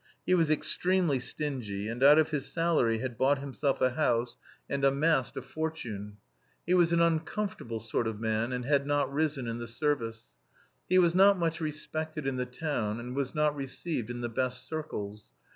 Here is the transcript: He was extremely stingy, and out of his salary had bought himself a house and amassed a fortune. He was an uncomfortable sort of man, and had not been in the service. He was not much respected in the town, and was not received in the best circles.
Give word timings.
He 0.25 0.33
was 0.33 0.49
extremely 0.49 1.19
stingy, 1.19 1.87
and 1.87 2.01
out 2.01 2.17
of 2.17 2.31
his 2.31 2.51
salary 2.51 2.97
had 2.97 3.19
bought 3.19 3.37
himself 3.37 3.81
a 3.81 3.91
house 3.91 4.35
and 4.67 4.83
amassed 4.83 5.37
a 5.37 5.43
fortune. 5.43 6.17
He 6.65 6.73
was 6.73 6.91
an 6.91 6.99
uncomfortable 7.01 7.79
sort 7.79 8.07
of 8.07 8.19
man, 8.19 8.51
and 8.51 8.65
had 8.65 8.87
not 8.87 9.15
been 9.15 9.47
in 9.47 9.59
the 9.59 9.67
service. 9.67 10.33
He 10.89 10.97
was 10.97 11.13
not 11.13 11.37
much 11.37 11.61
respected 11.61 12.25
in 12.25 12.37
the 12.37 12.47
town, 12.47 12.99
and 12.99 13.15
was 13.15 13.35
not 13.35 13.55
received 13.55 14.09
in 14.09 14.21
the 14.21 14.27
best 14.27 14.67
circles. 14.67 15.25